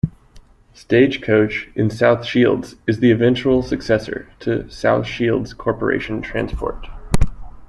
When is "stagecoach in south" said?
0.73-2.25